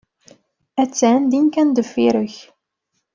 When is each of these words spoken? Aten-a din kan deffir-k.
Aten-a 0.81 1.19
din 1.31 1.47
kan 1.53 1.69
deffir-k. 1.77 2.35